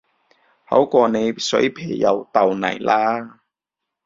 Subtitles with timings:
[0.65, 3.39] 好過你水皮又豆泥啦